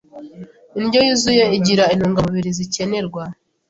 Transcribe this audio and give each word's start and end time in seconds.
Indyo 0.79 0.99
yuzuye 1.07 1.43
igira 1.57 1.83
intungamubiri 1.93 2.49
zikenerwa 2.57 3.23